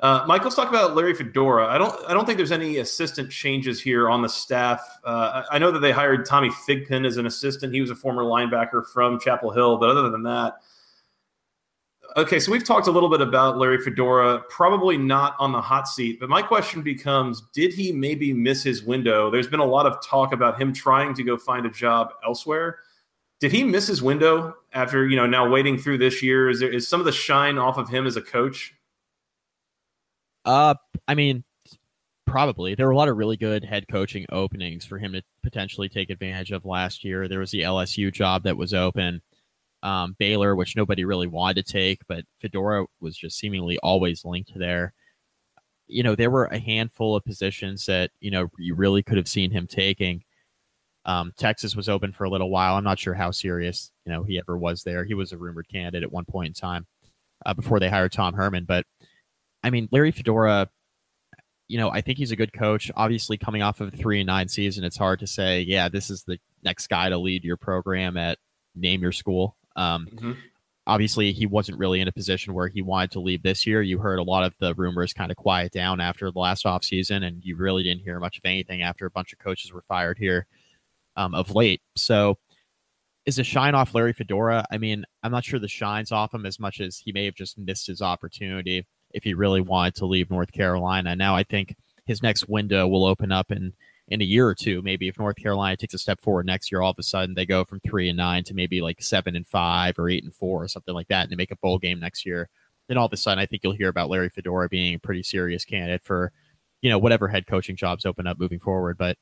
Uh, 0.00 0.24
Mike, 0.26 0.42
let's 0.42 0.56
talk 0.56 0.68
about 0.68 0.96
Larry 0.96 1.14
Fedora. 1.14 1.68
I 1.68 1.78
don't, 1.78 1.94
I 2.08 2.12
don't 2.12 2.26
think 2.26 2.36
there's 2.36 2.50
any 2.50 2.78
assistant 2.78 3.30
changes 3.30 3.80
here 3.80 4.10
on 4.10 4.20
the 4.20 4.28
staff. 4.28 4.84
Uh, 5.04 5.44
I 5.48 5.58
know 5.58 5.70
that 5.70 5.78
they 5.78 5.92
hired 5.92 6.26
Tommy 6.26 6.50
Thigpen 6.50 7.06
as 7.06 7.18
an 7.18 7.26
assistant. 7.26 7.72
He 7.72 7.80
was 7.80 7.90
a 7.90 7.94
former 7.94 8.24
linebacker 8.24 8.84
from 8.92 9.20
Chapel 9.20 9.52
Hill, 9.52 9.76
but 9.76 9.90
other 9.90 10.10
than 10.10 10.24
that, 10.24 10.54
okay, 12.16 12.40
so 12.40 12.50
we've 12.50 12.64
talked 12.64 12.88
a 12.88 12.90
little 12.90 13.08
bit 13.08 13.20
about 13.20 13.58
Larry 13.58 13.78
Fedora, 13.78 14.40
probably 14.48 14.96
not 14.96 15.36
on 15.38 15.52
the 15.52 15.60
hot 15.60 15.86
seat, 15.86 16.18
but 16.18 16.28
my 16.28 16.42
question 16.42 16.82
becomes 16.82 17.42
did 17.52 17.72
he 17.72 17.92
maybe 17.92 18.32
miss 18.32 18.62
his 18.62 18.82
window? 18.82 19.30
There's 19.30 19.46
been 19.46 19.60
a 19.60 19.64
lot 19.64 19.86
of 19.86 20.04
talk 20.04 20.32
about 20.32 20.60
him 20.60 20.72
trying 20.72 21.14
to 21.14 21.22
go 21.22 21.36
find 21.36 21.64
a 21.64 21.70
job 21.70 22.12
elsewhere. 22.24 22.80
Did 23.42 23.50
he 23.50 23.64
miss 23.64 23.88
his 23.88 24.00
window 24.00 24.54
after, 24.72 25.04
you 25.04 25.16
know, 25.16 25.26
now 25.26 25.48
waiting 25.48 25.76
through 25.76 25.98
this 25.98 26.22
year? 26.22 26.48
Is 26.48 26.60
there 26.60 26.72
is 26.72 26.86
some 26.86 27.00
of 27.00 27.06
the 27.06 27.10
shine 27.10 27.58
off 27.58 27.76
of 27.76 27.88
him 27.88 28.06
as 28.06 28.16
a 28.16 28.22
coach? 28.22 28.72
Uh, 30.44 30.76
I 31.08 31.16
mean, 31.16 31.42
probably. 32.24 32.76
There 32.76 32.86
were 32.86 32.92
a 32.92 32.96
lot 32.96 33.08
of 33.08 33.16
really 33.16 33.36
good 33.36 33.64
head 33.64 33.86
coaching 33.90 34.26
openings 34.30 34.84
for 34.84 34.96
him 34.96 35.12
to 35.14 35.22
potentially 35.42 35.88
take 35.88 36.08
advantage 36.08 36.52
of 36.52 36.64
last 36.64 37.02
year. 37.02 37.26
There 37.26 37.40
was 37.40 37.50
the 37.50 37.62
LSU 37.62 38.12
job 38.12 38.44
that 38.44 38.56
was 38.56 38.72
open 38.72 39.22
um, 39.82 40.14
Baylor, 40.20 40.54
which 40.54 40.76
nobody 40.76 41.04
really 41.04 41.26
wanted 41.26 41.66
to 41.66 41.72
take, 41.72 41.98
but 42.06 42.24
Fedora 42.38 42.86
was 43.00 43.16
just 43.16 43.40
seemingly 43.40 43.76
always 43.82 44.24
linked 44.24 44.52
there. 44.54 44.94
You 45.88 46.04
know, 46.04 46.14
there 46.14 46.30
were 46.30 46.44
a 46.44 46.60
handful 46.60 47.16
of 47.16 47.24
positions 47.24 47.86
that, 47.86 48.12
you 48.20 48.30
know, 48.30 48.50
you 48.56 48.76
really 48.76 49.02
could 49.02 49.16
have 49.16 49.26
seen 49.26 49.50
him 49.50 49.66
taking. 49.66 50.22
Um, 51.04 51.32
Texas 51.36 51.74
was 51.74 51.88
open 51.88 52.12
for 52.12 52.24
a 52.24 52.30
little 52.30 52.50
while. 52.50 52.76
I'm 52.76 52.84
not 52.84 52.98
sure 52.98 53.14
how 53.14 53.30
serious, 53.30 53.90
you 54.06 54.12
know, 54.12 54.22
he 54.22 54.38
ever 54.38 54.56
was 54.56 54.84
there. 54.84 55.04
He 55.04 55.14
was 55.14 55.32
a 55.32 55.38
rumored 55.38 55.68
candidate 55.68 56.04
at 56.04 56.12
one 56.12 56.24
point 56.24 56.48
in 56.48 56.54
time 56.54 56.86
uh, 57.44 57.54
before 57.54 57.80
they 57.80 57.88
hired 57.88 58.12
Tom 58.12 58.34
Herman. 58.34 58.64
But 58.64 58.86
I 59.62 59.70
mean, 59.70 59.88
Larry 59.90 60.12
Fedora, 60.12 60.68
you 61.68 61.78
know, 61.78 61.90
I 61.90 62.02
think 62.02 62.18
he's 62.18 62.30
a 62.30 62.36
good 62.36 62.52
coach. 62.52 62.90
Obviously, 62.94 63.36
coming 63.36 63.62
off 63.62 63.80
of 63.80 63.88
a 63.88 63.96
three 63.96 64.20
and 64.20 64.26
nine 64.26 64.48
season, 64.48 64.84
it's 64.84 64.96
hard 64.96 65.20
to 65.20 65.26
say, 65.26 65.62
yeah, 65.62 65.88
this 65.88 66.10
is 66.10 66.22
the 66.24 66.38
next 66.62 66.86
guy 66.86 67.08
to 67.08 67.18
lead 67.18 67.44
your 67.44 67.56
program 67.56 68.16
at 68.16 68.38
name 68.74 69.02
your 69.02 69.12
school. 69.12 69.56
Um, 69.74 70.06
mm-hmm. 70.12 70.32
Obviously, 70.86 71.32
he 71.32 71.46
wasn't 71.46 71.78
really 71.78 72.00
in 72.00 72.08
a 72.08 72.12
position 72.12 72.54
where 72.54 72.66
he 72.66 72.82
wanted 72.82 73.12
to 73.12 73.20
leave 73.20 73.42
this 73.42 73.66
year. 73.66 73.82
You 73.82 73.98
heard 73.98 74.18
a 74.18 74.24
lot 74.24 74.42
of 74.42 74.56
the 74.58 74.74
rumors 74.74 75.12
kind 75.12 75.30
of 75.30 75.36
quiet 75.36 75.72
down 75.72 76.00
after 76.00 76.30
the 76.30 76.38
last 76.40 76.64
offseason, 76.64 77.24
and 77.24 77.44
you 77.44 77.56
really 77.56 77.84
didn't 77.84 78.02
hear 78.02 78.18
much 78.18 78.38
of 78.38 78.44
anything 78.44 78.82
after 78.82 79.06
a 79.06 79.10
bunch 79.10 79.32
of 79.32 79.38
coaches 79.38 79.72
were 79.72 79.82
fired 79.82 80.18
here 80.18 80.46
um, 81.16 81.34
of 81.34 81.54
late. 81.54 81.82
So, 81.96 82.38
is 83.24 83.38
a 83.38 83.44
shine 83.44 83.74
off 83.74 83.94
Larry 83.94 84.12
Fedora? 84.12 84.64
I 84.70 84.78
mean, 84.78 85.04
I'm 85.22 85.30
not 85.30 85.44
sure 85.44 85.60
the 85.60 85.68
shine's 85.68 86.10
off 86.10 86.34
him 86.34 86.44
as 86.44 86.58
much 86.58 86.80
as 86.80 86.98
he 86.98 87.12
may 87.12 87.24
have 87.24 87.34
just 87.34 87.56
missed 87.56 87.86
his 87.86 88.02
opportunity 88.02 88.84
if 89.12 89.22
he 89.22 89.34
really 89.34 89.60
wanted 89.60 89.94
to 89.96 90.06
leave 90.06 90.30
North 90.30 90.50
Carolina. 90.50 91.14
Now, 91.14 91.36
I 91.36 91.44
think 91.44 91.76
his 92.04 92.22
next 92.22 92.48
window 92.48 92.88
will 92.88 93.04
open 93.04 93.30
up 93.30 93.52
in 93.52 93.74
in 94.08 94.20
a 94.20 94.24
year 94.24 94.46
or 94.46 94.54
two, 94.54 94.82
maybe 94.82 95.08
if 95.08 95.18
North 95.18 95.36
Carolina 95.36 95.76
takes 95.76 95.94
a 95.94 95.98
step 95.98 96.20
forward 96.20 96.44
next 96.44 96.70
year, 96.70 96.82
all 96.82 96.90
of 96.90 96.98
a 96.98 97.02
sudden 97.02 97.34
they 97.34 97.46
go 97.46 97.64
from 97.64 97.80
three 97.80 98.08
and 98.08 98.16
nine 98.16 98.44
to 98.44 98.52
maybe 98.52 98.82
like 98.82 99.00
seven 99.00 99.36
and 99.36 99.46
five 99.46 99.98
or 99.98 100.08
eight 100.10 100.24
and 100.24 100.34
four 100.34 100.62
or 100.62 100.68
something 100.68 100.94
like 100.94 101.08
that, 101.08 101.22
and 101.22 101.30
they 101.30 101.36
make 101.36 101.50
a 101.50 101.56
bowl 101.56 101.78
game 101.78 102.00
next 102.00 102.26
year. 102.26 102.48
Then 102.88 102.98
all 102.98 103.06
of 103.06 103.12
a 103.12 103.16
sudden, 103.16 103.38
I 103.38 103.46
think 103.46 103.62
you'll 103.62 103.72
hear 103.72 103.88
about 103.88 104.10
Larry 104.10 104.28
Fedora 104.28 104.68
being 104.68 104.94
a 104.94 104.98
pretty 104.98 105.22
serious 105.22 105.64
candidate 105.64 106.02
for, 106.02 106.32
you 106.82 106.90
know, 106.90 106.98
whatever 106.98 107.28
head 107.28 107.46
coaching 107.46 107.76
jobs 107.76 108.04
open 108.04 108.26
up 108.26 108.38
moving 108.38 108.58
forward. 108.58 108.98
But 108.98 109.16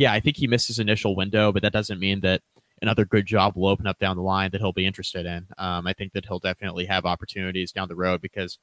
yeah, 0.00 0.14
I 0.14 0.20
think 0.20 0.38
he 0.38 0.46
missed 0.46 0.68
his 0.68 0.78
initial 0.78 1.14
window, 1.14 1.52
but 1.52 1.60
that 1.60 1.74
doesn't 1.74 2.00
mean 2.00 2.20
that 2.20 2.40
another 2.80 3.04
good 3.04 3.26
job 3.26 3.54
will 3.54 3.68
open 3.68 3.86
up 3.86 3.98
down 3.98 4.16
the 4.16 4.22
line 4.22 4.50
that 4.50 4.62
he'll 4.62 4.72
be 4.72 4.86
interested 4.86 5.26
in. 5.26 5.46
Um, 5.58 5.86
I 5.86 5.92
think 5.92 6.14
that 6.14 6.24
he'll 6.24 6.38
definitely 6.38 6.86
have 6.86 7.04
opportunities 7.04 7.70
down 7.70 7.86
the 7.86 7.94
road 7.94 8.22
because 8.22 8.58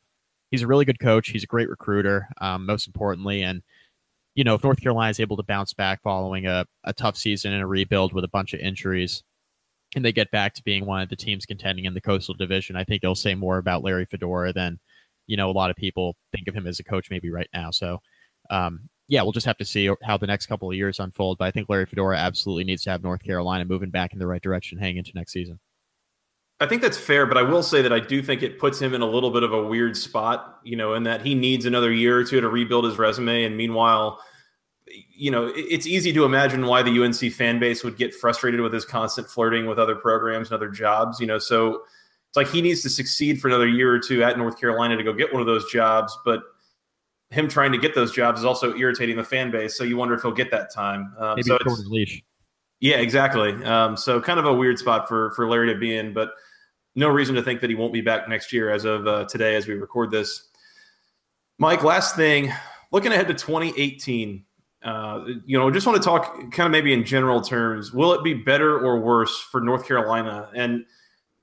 he's 0.49 0.63
a 0.63 0.67
really 0.67 0.83
good 0.83 0.99
coach. 0.99 1.29
He's 1.29 1.43
a 1.43 1.47
great 1.47 1.69
recruiter, 1.69 2.27
um, 2.41 2.65
most 2.65 2.87
importantly, 2.87 3.43
and 3.43 3.61
you 4.33 4.43
know, 4.43 4.55
if 4.55 4.63
North 4.63 4.81
Carolina 4.81 5.11
is 5.11 5.19
able 5.19 5.37
to 5.37 5.43
bounce 5.43 5.75
back 5.75 6.01
following 6.01 6.47
a, 6.47 6.65
a 6.83 6.93
tough 6.93 7.17
season 7.17 7.53
and 7.53 7.61
a 7.61 7.67
rebuild 7.67 8.13
with 8.13 8.23
a 8.23 8.29
bunch 8.29 8.55
of 8.55 8.59
injuries, 8.59 9.21
and 9.95 10.03
they 10.03 10.11
get 10.11 10.31
back 10.31 10.55
to 10.55 10.63
being 10.63 10.87
one 10.87 11.03
of 11.03 11.09
the 11.09 11.15
teams 11.15 11.45
contending 11.45 11.85
in 11.85 11.93
the 11.93 12.01
Coastal 12.01 12.33
Division, 12.33 12.75
I 12.75 12.83
think 12.83 13.03
they'll 13.03 13.13
say 13.13 13.35
more 13.35 13.59
about 13.59 13.83
Larry 13.83 14.05
Fedora 14.05 14.53
than, 14.53 14.79
you 15.27 15.37
know, 15.37 15.51
a 15.51 15.53
lot 15.53 15.69
of 15.69 15.75
people 15.75 16.15
think 16.31 16.47
of 16.47 16.55
him 16.55 16.65
as 16.65 16.79
a 16.79 16.83
coach 16.83 17.11
maybe 17.11 17.29
right 17.29 17.49
now. 17.53 17.69
So, 17.69 17.99
um, 18.49 18.89
yeah, 19.07 19.21
we'll 19.21 19.31
just 19.31 19.45
have 19.45 19.57
to 19.57 19.65
see 19.65 19.89
how 20.03 20.17
the 20.17 20.27
next 20.27 20.47
couple 20.47 20.69
of 20.69 20.75
years 20.75 20.99
unfold. 20.99 21.37
But 21.37 21.45
I 21.45 21.51
think 21.51 21.69
Larry 21.69 21.85
Fedora 21.85 22.17
absolutely 22.17 22.65
needs 22.65 22.83
to 22.83 22.89
have 22.89 23.03
North 23.03 23.23
Carolina 23.23 23.65
moving 23.65 23.89
back 23.89 24.13
in 24.13 24.19
the 24.19 24.27
right 24.27 24.41
direction 24.41 24.77
heading 24.77 24.97
into 24.97 25.11
next 25.15 25.31
season. 25.31 25.59
I 26.59 26.65
think 26.65 26.81
that's 26.81 26.97
fair, 26.97 27.27
but 27.27 27.37
I 27.37 27.43
will 27.43 27.61
say 27.61 27.83
that 27.83 27.93
I 27.93 27.99
do 27.99 28.21
think 28.21 28.41
it 28.41 28.57
puts 28.57 28.81
him 28.81 28.95
in 28.95 29.01
a 29.01 29.05
little 29.05 29.29
bit 29.29 29.43
of 29.43 29.53
a 29.53 29.63
weird 29.63 29.95
spot, 29.95 30.59
you 30.63 30.75
know, 30.75 30.95
in 30.95 31.03
that 31.03 31.21
he 31.21 31.35
needs 31.35 31.65
another 31.65 31.93
year 31.93 32.17
or 32.17 32.23
two 32.23 32.41
to 32.41 32.49
rebuild 32.49 32.85
his 32.85 32.97
resume. 32.97 33.43
And 33.43 33.55
meanwhile, 33.55 34.19
you 34.87 35.29
know, 35.29 35.51
it's 35.55 35.85
easy 35.85 36.11
to 36.13 36.25
imagine 36.25 36.65
why 36.65 36.81
the 36.81 37.03
UNC 37.03 37.31
fan 37.33 37.59
base 37.59 37.83
would 37.83 37.95
get 37.95 38.13
frustrated 38.13 38.59
with 38.61 38.73
his 38.73 38.85
constant 38.85 39.29
flirting 39.29 39.67
with 39.67 39.77
other 39.77 39.95
programs 39.95 40.49
and 40.49 40.55
other 40.55 40.69
jobs, 40.69 41.19
you 41.19 41.27
know. 41.27 41.37
So 41.37 41.83
it's 42.27 42.35
like 42.35 42.47
he 42.47 42.61
needs 42.61 42.81
to 42.81 42.89
succeed 42.89 43.39
for 43.39 43.49
another 43.49 43.67
year 43.67 43.93
or 43.93 43.99
two 43.99 44.23
at 44.23 44.37
North 44.37 44.59
Carolina 44.59 44.97
to 44.97 45.03
go 45.03 45.13
get 45.13 45.31
one 45.31 45.41
of 45.41 45.47
those 45.47 45.71
jobs, 45.71 46.17
but 46.25 46.41
him 47.29 47.47
trying 47.47 47.71
to 47.71 47.77
get 47.77 47.93
those 47.93 48.11
jobs 48.11 48.39
is 48.39 48.45
also 48.45 48.75
irritating 48.75 49.17
the 49.17 49.23
fan 49.23 49.51
base. 49.51 49.77
So 49.77 49.83
you 49.83 49.97
wonder 49.97 50.13
if 50.15 50.21
he'll 50.21 50.31
get 50.31 50.51
that 50.51 50.73
time. 50.73 51.13
Um, 51.17 51.35
Maybe 51.35 51.43
so 51.43 51.57
leash. 51.87 52.23
Yeah, 52.79 52.97
exactly. 52.97 53.51
Um, 53.65 53.97
so 53.97 54.21
kind 54.21 54.39
of 54.39 54.45
a 54.45 54.53
weird 54.53 54.77
spot 54.77 55.07
for 55.07 55.31
for 55.31 55.49
Larry 55.49 55.73
to 55.73 55.79
be 55.79 55.97
in, 55.97 56.13
but 56.13 56.31
no 56.95 57.09
reason 57.09 57.35
to 57.35 57.43
think 57.43 57.61
that 57.61 57.69
he 57.69 57.75
won't 57.75 57.93
be 57.93 58.01
back 58.01 58.27
next 58.27 58.51
year 58.53 58.69
as 58.69 58.85
of 58.85 59.07
uh, 59.07 59.25
today 59.25 59.55
as 59.55 59.67
we 59.67 59.73
record 59.73 60.11
this. 60.11 60.49
Mike, 61.59 61.83
last 61.83 62.15
thing, 62.15 62.51
looking 62.91 63.11
ahead 63.11 63.27
to 63.27 63.33
2018, 63.33 64.43
uh, 64.83 65.25
you 65.45 65.57
know, 65.57 65.69
just 65.71 65.87
want 65.87 66.01
to 66.01 66.07
talk 66.07 66.35
kind 66.51 66.65
of 66.65 66.71
maybe 66.71 66.93
in 66.93 67.03
general 67.03 67.41
terms. 67.41 67.91
Will 67.91 68.13
it 68.13 68.23
be 68.23 68.33
better 68.33 68.79
or 68.79 68.99
worse 68.99 69.39
for 69.39 69.59
North 69.59 69.87
Carolina? 69.87 70.49
And 70.55 70.85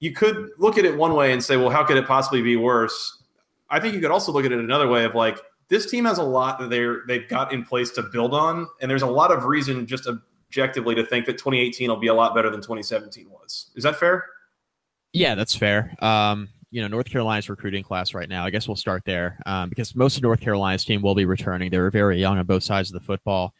you 0.00 0.12
could 0.12 0.50
look 0.58 0.78
at 0.78 0.84
it 0.84 0.96
one 0.96 1.14
way 1.14 1.32
and 1.32 1.42
say, 1.42 1.56
well, 1.56 1.70
how 1.70 1.84
could 1.84 1.96
it 1.96 2.06
possibly 2.06 2.42
be 2.42 2.56
worse? 2.56 3.22
I 3.70 3.80
think 3.80 3.94
you 3.94 4.00
could 4.00 4.10
also 4.10 4.32
look 4.32 4.44
at 4.44 4.52
it 4.52 4.58
another 4.58 4.88
way 4.88 5.04
of 5.04 5.14
like, 5.14 5.38
this 5.68 5.90
team 5.90 6.04
has 6.04 6.18
a 6.18 6.22
lot 6.22 6.58
that 6.58 6.70
they're 6.70 7.02
they've 7.06 7.28
got 7.28 7.52
in 7.52 7.64
place 7.64 7.90
to 7.92 8.02
build 8.02 8.34
on, 8.34 8.68
and 8.80 8.90
there's 8.90 9.02
a 9.02 9.06
lot 9.06 9.30
of 9.30 9.44
reason 9.44 9.86
just 9.86 10.06
objectively 10.06 10.94
to 10.94 11.04
think 11.04 11.26
that 11.26 11.38
2018 11.38 11.88
will 11.88 11.96
be 11.96 12.08
a 12.08 12.14
lot 12.14 12.34
better 12.34 12.50
than 12.50 12.60
2017 12.60 13.28
was. 13.30 13.70
Is 13.74 13.84
that 13.84 13.96
fair? 13.96 14.24
Yeah, 15.12 15.34
that's 15.34 15.54
fair. 15.54 15.94
Um, 16.00 16.48
you 16.70 16.82
know, 16.82 16.88
North 16.88 17.08
Carolina's 17.08 17.48
recruiting 17.48 17.84
class 17.84 18.14
right 18.14 18.28
now. 18.28 18.44
I 18.44 18.50
guess 18.50 18.66
we'll 18.66 18.76
start 18.76 19.02
there 19.06 19.38
um, 19.46 19.68
because 19.68 19.94
most 19.94 20.16
of 20.16 20.22
North 20.22 20.40
Carolina's 20.40 20.84
team 20.84 21.02
will 21.02 21.14
be 21.14 21.24
returning. 21.24 21.70
They're 21.70 21.90
very 21.90 22.18
young 22.18 22.38
on 22.38 22.46
both 22.46 22.64
sides 22.64 22.90
of 22.90 22.94
the 22.94 23.06
football. 23.06 23.54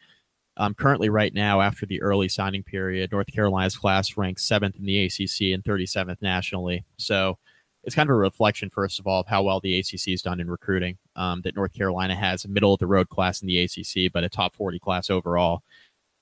Um, 0.57 0.73
currently, 0.73 1.09
right 1.09 1.33
now, 1.33 1.61
after 1.61 1.85
the 1.85 2.01
early 2.01 2.29
signing 2.29 2.63
period, 2.63 3.11
North 3.11 3.27
Carolina's 3.27 3.77
class 3.77 4.15
ranks 4.17 4.45
seventh 4.45 4.75
in 4.77 4.85
the 4.85 5.05
ACC 5.05 5.53
and 5.53 5.63
37th 5.63 6.21
nationally. 6.21 6.85
So 6.97 7.37
it's 7.83 7.95
kind 7.95 8.09
of 8.09 8.15
a 8.15 8.19
reflection, 8.19 8.69
first 8.69 8.99
of 8.99 9.07
all, 9.07 9.21
of 9.21 9.27
how 9.27 9.43
well 9.43 9.59
the 9.59 9.77
ACC 9.79 10.09
has 10.09 10.21
done 10.21 10.39
in 10.39 10.49
recruiting. 10.49 10.97
Um, 11.15 11.41
that 11.43 11.55
North 11.55 11.73
Carolina 11.73 12.15
has 12.15 12.43
a 12.43 12.49
middle 12.49 12.73
of 12.73 12.79
the 12.79 12.87
road 12.87 13.09
class 13.09 13.41
in 13.41 13.47
the 13.47 13.59
ACC, 13.59 14.11
but 14.11 14.23
a 14.23 14.29
top 14.29 14.53
40 14.53 14.79
class 14.79 15.09
overall. 15.09 15.63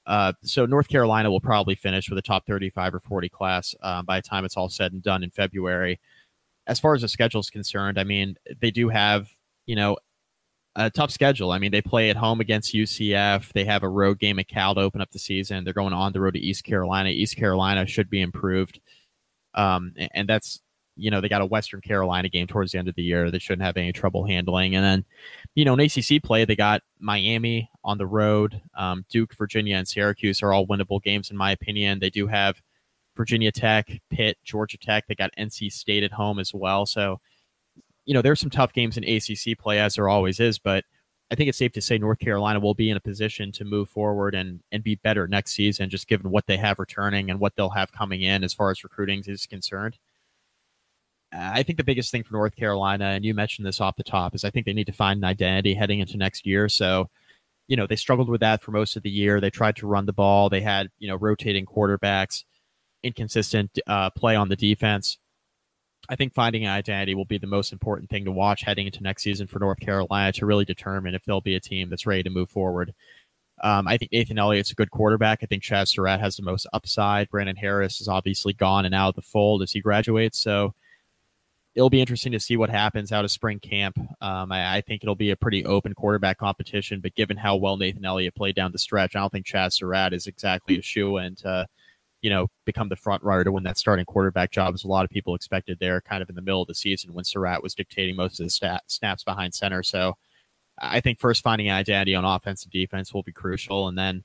Uh, 0.06 0.34
so 0.44 0.66
North 0.66 0.88
Carolina 0.88 1.32
will 1.32 1.42
probably 1.42 1.76
finish 1.76 2.10
with 2.10 2.20
a 2.20 2.22
top 2.22 2.46
35 2.46 2.96
or 2.96 3.00
40 3.00 3.30
class 3.30 3.74
uh, 3.82 4.02
by 4.02 4.20
the 4.20 4.28
time 4.28 4.46
it's 4.46 4.58
all 4.58 4.70
said 4.70 4.92
and 4.92 5.02
done 5.02 5.24
in 5.24 5.32
February. 5.32 6.00
As 6.68 6.80
far 6.80 6.94
as 6.94 7.02
the 7.02 7.08
schedule 7.08 7.40
is 7.40 7.50
concerned, 7.50 8.00
I 8.00 8.04
mean, 8.04 8.38
they 8.60 8.72
do 8.72 8.90
have, 8.90 9.30
you 9.66 9.76
know, 9.76 9.98
a 10.76 10.90
tough 10.90 11.12
schedule. 11.12 11.52
I 11.52 11.60
mean, 11.60 11.72
they 11.72 11.82
play 11.82 12.10
at 12.10 12.16
home 12.16 12.42
against 12.42 12.74
UCF. 12.74 13.54
They 13.54 13.66
have 13.66 13.84
a 13.84 13.90
road 13.90 14.20
game 14.20 14.40
at 14.40 14.48
Cal 14.48 14.76
to 14.76 14.82
open 14.82 15.02
up 15.02 15.12
the 15.12 15.20
season. 15.20 15.64
They're 15.64 15.74
going 15.74 15.94
on 15.94 16.14
the 16.14 16.22
road 16.22 16.34
to 16.34 16.40
East 16.40 16.64
Carolina. 16.64 17.10
East 17.10 17.38
Carolina 17.38 17.86
should 17.86 18.10
be 18.10 18.22
improved. 18.22 18.80
Um, 19.54 19.94
and 20.14 20.28
that's 20.28 20.62
you 20.96 21.10
know, 21.10 21.22
they 21.22 21.30
got 21.30 21.42
a 21.42 21.46
Western 21.46 21.82
Carolina 21.82 22.30
game 22.30 22.48
towards 22.48 22.72
the 22.72 22.78
end 22.78 22.88
of 22.88 22.96
the 22.96 23.04
year. 23.04 23.32
They 23.32 23.40
shouldn't 23.40 23.66
have 23.66 23.78
any 23.78 23.92
trouble 23.92 24.26
handling. 24.26 24.76
And 24.76 24.84
then, 24.84 25.06
you 25.56 25.66
know, 25.66 25.74
in 25.74 25.80
ACC 25.80 26.22
play, 26.22 26.46
they 26.46 26.56
got 26.56 26.82
Miami 27.00 27.70
on 27.84 27.98
the 27.98 28.06
road. 28.06 28.62
Um, 28.78 29.06
Duke, 29.10 29.36
Virginia, 29.36 29.78
and 29.78 29.88
Syracuse 29.88 30.44
are 30.44 30.54
all 30.54 30.68
winnable 30.68 31.02
games, 31.02 31.32
in 31.32 31.38
my 31.38 31.52
opinion. 31.52 32.00
They 32.00 32.10
do 32.10 32.28
have 32.28 32.62
Virginia 33.16 33.52
Tech, 33.52 33.90
Pitt, 34.10 34.38
Georgia 34.44 34.78
Tech. 34.78 35.08
They 35.08 35.16
got 35.16 35.32
NC 35.38 35.72
State 35.72 36.04
at 36.04 36.12
home 36.12 36.40
as 36.40 36.54
well. 36.54 36.86
So, 36.86 37.20
you 38.06 38.14
know, 38.14 38.22
there's 38.22 38.40
some 38.40 38.50
tough 38.50 38.74
games 38.74 38.98
in 38.98 39.04
ACC 39.04 39.58
play, 39.58 39.80
as 39.80 39.96
there 39.96 40.10
always 40.10 40.40
is. 40.40 40.60
But 40.60 40.84
I 41.32 41.36
think 41.36 41.50
it's 41.50 41.58
safe 41.58 41.72
to 41.74 41.82
say 41.82 41.98
North 41.98 42.20
Carolina 42.20 42.60
will 42.60 42.76
be 42.76 42.90
in 42.92 42.98
a 42.98 43.02
position 43.02 43.52
to 43.54 43.66
move 43.66 43.90
forward 43.90 44.36
and, 44.36 44.60
and 44.72 44.84
be 44.84 44.96
better 44.96 45.28
next 45.28 45.54
season, 45.54 45.90
just 45.90 46.08
given 46.08 46.30
what 46.30 46.46
they 46.46 46.58
have 46.58 46.78
returning 46.78 47.32
and 47.32 47.40
what 47.40 47.56
they'll 47.56 47.72
have 47.72 47.92
coming 47.92 48.22
in 48.22 48.44
as 48.44 48.54
far 48.54 48.70
as 48.70 48.84
recruiting 48.84 49.24
is 49.26 49.48
concerned. 49.48 49.98
I 51.36 51.64
think 51.64 51.78
the 51.78 51.84
biggest 51.84 52.12
thing 52.12 52.24
for 52.24 52.34
North 52.34 52.56
Carolina, 52.56 53.06
and 53.06 53.26
you 53.26 53.34
mentioned 53.34 53.66
this 53.66 53.82
off 53.82 53.96
the 53.96 54.04
top, 54.04 54.36
is 54.36 54.44
I 54.44 54.50
think 54.50 54.66
they 54.66 54.74
need 54.74 54.88
to 54.88 54.94
find 54.94 55.18
an 55.18 55.24
identity 55.24 55.74
heading 55.74 56.00
into 56.00 56.18
next 56.18 56.46
year. 56.46 56.70
So, 56.70 57.10
you 57.68 57.76
know, 57.76 57.88
they 57.88 57.96
struggled 57.96 58.30
with 58.30 58.42
that 58.42 58.62
for 58.62 58.72
most 58.72 58.96
of 58.96 59.04
the 59.04 59.10
year. 59.10 59.40
They 59.40 59.50
tried 59.50 59.76
to 59.78 59.88
run 59.88 60.06
the 60.06 60.14
ball. 60.14 60.50
They 60.50 60.62
had, 60.62 60.90
you 61.00 61.08
know, 61.08 61.16
rotating 61.16 61.66
quarterbacks, 61.66 62.44
inconsistent 63.02 63.80
uh, 63.88 64.10
play 64.12 64.36
on 64.36 64.50
the 64.50 64.56
defense. 64.56 65.18
I 66.10 66.16
think 66.16 66.34
finding 66.34 66.66
an 66.66 66.72
identity 66.72 67.16
will 67.16 67.26
be 67.26 67.38
the 67.38 67.48
most 67.48 67.72
important 67.72 68.10
thing 68.10 68.26
to 68.26 68.32
watch 68.32 68.64
heading 68.64 68.86
into 68.86 69.02
next 69.02 69.24
season 69.24 69.48
for 69.48 69.60
North 69.60 69.80
Carolina 69.80 70.34
to 70.34 70.46
really 70.46 70.66
determine 70.66 71.16
if 71.16 71.24
they'll 71.24 71.42
be 71.42 71.56
a 71.56 71.62
team 71.62 71.90
that's 71.90 72.06
ready 72.06 72.24
to 72.24 72.30
move 72.30 72.50
forward. 72.50 72.94
Um, 73.64 73.88
I 73.88 73.98
think 73.98 74.12
Nathan 74.12 74.38
Elliott's 74.38 74.72
a 74.72 74.76
good 74.76 74.92
quarterback. 74.92 75.40
I 75.42 75.46
think 75.46 75.64
Chazz 75.64 75.90
Surratt 75.90 76.20
has 76.20 76.36
the 76.36 76.44
most 76.44 76.68
upside. 76.74 77.30
Brandon 77.30 77.56
Harris 77.56 78.02
is 78.02 78.10
obviously 78.10 78.52
gone 78.52 78.86
and 78.86 78.94
out 78.94 79.10
of 79.10 79.16
the 79.16 79.22
fold 79.22 79.62
as 79.62 79.72
he 79.72 79.80
graduates. 79.80 80.38
So, 80.40 80.74
it'll 81.76 81.90
be 81.90 82.02
interesting 82.02 82.32
to 82.32 82.40
see 82.40 82.56
what 82.56 82.70
happens 82.70 83.12
out 83.12 83.26
of 83.26 83.32
spring 83.32 83.60
camp. 83.60 83.98
Um, 84.22 84.52
I, 84.52 84.78
I, 84.78 84.82
think 84.82 85.04
it'll 85.04 85.16
be 85.16 85.32
a 85.32 85.36
pretty 85.36 85.66
open 85.66 85.96
quarterback 85.96 86.38
competition, 86.38 87.00
but 87.00 87.16
given 87.16 87.36
how 87.36 87.56
well 87.56 87.78
Nathan 87.78 88.06
Elliott 88.06 88.36
played 88.36 88.56
down 88.56 88.72
the 88.72 88.78
stretch, 88.78 89.16
I 89.16 89.20
don't 89.20 89.32
think 89.32 89.48
Chazz 89.48 89.74
Surratt 89.74 90.14
is 90.14 90.28
exactly 90.28 90.78
a 90.78 90.84
shoe 90.84 91.18
and 91.18 91.42
you 92.24 92.30
know, 92.30 92.48
become 92.66 92.88
the 92.88 92.96
front 92.96 93.22
runner 93.22 93.44
to 93.44 93.52
win 93.52 93.64
that 93.66 93.78
starting 93.78 94.06
quarterback 94.06 94.50
job, 94.50 94.74
as 94.74 94.86
a 94.86 94.88
lot 94.88 95.04
of 95.04 95.12
people 95.12 95.36
expected 95.36 95.78
there 95.80 96.00
kind 96.00 96.24
of 96.24 96.30
in 96.30 96.36
the 96.36 96.42
middle 96.42 96.62
of 96.62 96.70
the 96.70 96.74
season 96.74 97.14
when 97.14 97.26
Surratt 97.26 97.62
was 97.62 97.76
dictating 97.76 98.16
most 98.16 98.40
of 98.40 98.46
the 98.46 98.50
stat, 98.50 98.82
snaps 98.88 99.26
behind 99.26 99.54
center. 99.54 99.84
So 99.84 100.16
I 100.80 101.02
think 101.02 101.20
first 101.20 101.44
finding 101.44 101.70
identity 101.70 102.16
on 102.16 102.24
offense 102.24 102.64
and 102.64 102.72
defense 102.72 103.14
will 103.14 103.24
be 103.24 103.34
crucial. 103.34 103.90
And 103.90 103.98
then, 103.98 104.24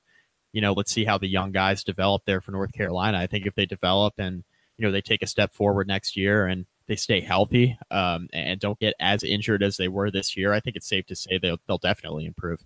you 0.53 0.61
know, 0.61 0.71
let's 0.71 0.93
see 0.93 1.03
how 1.03 1.17
the 1.17 1.27
young 1.27 1.51
guys 1.51 1.83
develop 1.83 2.23
there 2.25 2.39
for 2.39 2.51
North 2.51 2.71
Carolina. 2.71 3.17
I 3.19 3.27
think 3.27 3.45
if 3.45 3.53
they 3.53 3.65
develop 3.65 4.13
and, 4.17 4.45
you 4.77 4.85
know, 4.85 4.93
they 4.93 5.01
take 5.01 5.21
a 5.21 5.27
step 5.27 5.53
forward 5.53 5.85
next 5.85 6.15
year 6.15 6.47
and 6.47 6.65
they 6.89 6.95
stay 6.97 7.21
healthy 7.21 7.77
um, 7.91 8.27
and 8.33 8.59
don't 8.59 8.79
get 8.79 8.95
as 8.99 9.23
injured 9.23 9.63
as 9.63 9.77
they 9.77 9.87
were 9.87 10.11
this 10.11 10.35
year, 10.35 10.51
I 10.51 10.59
think 10.59 10.75
it's 10.75 10.89
safe 10.89 11.05
to 11.05 11.15
say 11.15 11.37
they'll, 11.37 11.59
they'll 11.67 11.77
definitely 11.77 12.25
improve. 12.25 12.65